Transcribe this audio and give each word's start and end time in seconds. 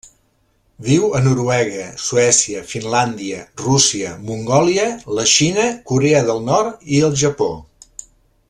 Viu 0.85 1.03
a 1.17 1.19
Noruega, 1.25 1.83
Suècia, 2.05 2.63
Finlàndia, 2.71 3.43
Rússia, 3.65 4.15
Mongòlia, 4.31 4.89
la 5.19 5.29
Xina, 5.35 5.69
Corea 5.93 6.27
del 6.31 6.45
Nord 6.53 6.93
i 6.97 7.05
el 7.11 7.19
Japó. 7.25 7.53